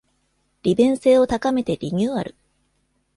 [0.63, 2.33] 利便性を高めてリニューアル